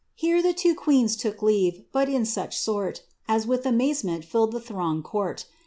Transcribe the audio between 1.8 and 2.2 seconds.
but